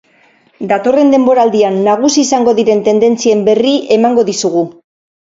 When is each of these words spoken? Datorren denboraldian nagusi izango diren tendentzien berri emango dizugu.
Datorren 0.71 1.11
denboraldian 1.15 1.77
nagusi 1.89 2.23
izango 2.25 2.57
diren 2.63 2.83
tendentzien 2.91 3.47
berri 3.51 3.79
emango 4.01 4.29
dizugu. 4.35 4.69